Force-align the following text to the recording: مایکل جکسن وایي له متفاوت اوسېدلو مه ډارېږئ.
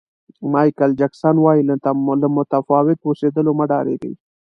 مایکل 0.51 0.91
جکسن 0.99 1.35
وایي 1.41 1.63
له 1.69 1.75
متفاوت 2.37 2.99
اوسېدلو 3.07 3.51
مه 3.59 3.65
ډارېږئ. 3.71 4.13